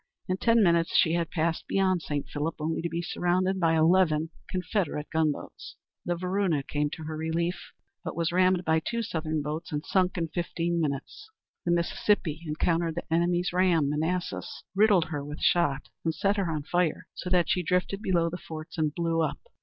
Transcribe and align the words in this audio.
In 0.27 0.37
ten 0.37 0.63
minutes 0.63 0.97
she 0.97 1.13
had 1.13 1.29
passed 1.29 1.67
beyond 1.67 2.01
St. 2.01 2.27
Philip 2.27 2.55
only 2.59 2.81
to 2.81 2.89
be 2.89 3.03
surrounded 3.03 3.59
by 3.59 3.75
eleven 3.75 4.31
Confederate 4.49 5.05
gunboats. 5.13 5.75
The 6.05 6.15
Varuna 6.15 6.63
came 6.63 6.89
to 6.93 7.03
her 7.03 7.15
relief, 7.15 7.71
but 8.03 8.15
was 8.15 8.31
rammed 8.31 8.65
by 8.65 8.79
two 8.79 9.03
Southern 9.03 9.43
boats, 9.43 9.71
and 9.71 9.85
sunk 9.85 10.17
in 10.17 10.29
fifteen 10.29 10.81
minutes. 10.81 11.29
The 11.65 11.71
Mississippi 11.71 12.41
encountered 12.47 12.95
the 12.95 13.13
enemy's 13.13 13.53
ram, 13.53 13.91
Manassas, 13.91 14.63
riddled 14.73 15.09
her 15.09 15.23
with 15.23 15.39
shot, 15.39 15.89
and 16.03 16.15
set 16.15 16.37
her 16.37 16.49
on 16.49 16.63
fire, 16.63 17.05
so 17.13 17.29
that 17.29 17.47
she 17.47 17.61
drifted 17.61 18.01
below 18.01 18.27
the 18.27 18.39
forts 18.39 18.79
and 18.79 18.91
blew 18.95 19.21
up. 19.21 19.37